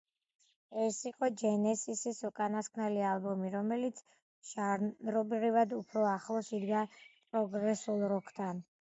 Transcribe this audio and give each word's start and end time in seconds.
ეს 0.85 1.01
იყო 1.09 1.27
ჯენესისის 1.41 2.21
უკანასკნელი 2.29 3.05
ალბომი, 3.11 3.53
რომელიც 3.57 4.03
ჟანრობრივად 4.55 5.79
უფრო 5.85 6.11
ახლოს 6.17 6.53
იდგა 6.61 6.87
პროგრესულ 7.17 8.07
როკთან. 8.19 8.69